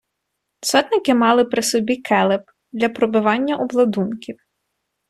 Сотники 0.61 1.13
мали 1.13 1.45
при 1.45 1.61
собі 1.61 1.95
келеп 1.97 2.49
для 2.73 2.89
пробивання 2.89 3.55
обладунків. 3.55 4.39